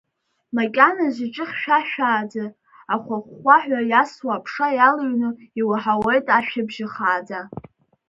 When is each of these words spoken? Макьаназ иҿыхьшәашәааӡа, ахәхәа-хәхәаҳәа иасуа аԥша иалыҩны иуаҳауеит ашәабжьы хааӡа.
Макьаназ 0.55 1.15
иҿыхьшәашәааӡа, 1.25 2.45
ахәхәа-хәхәаҳәа 2.93 3.79
иасуа 3.91 4.31
аԥша 4.35 4.67
иалыҩны 4.77 5.29
иуаҳауеит 5.59 6.25
ашәабжьы 6.37 6.87
хааӡа. 6.93 7.39